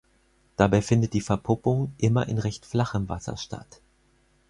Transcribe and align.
Dabei 0.55 0.81
findet 0.81 1.13
die 1.13 1.21
Verpuppung 1.21 1.93
immer 1.99 2.27
in 2.27 2.39
recht 2.39 2.65
flachem 2.65 3.07
Wasser 3.07 3.37
statt. 3.37 3.81